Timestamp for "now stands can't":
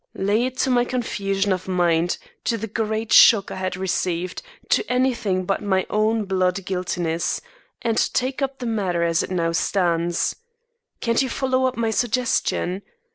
9.29-11.21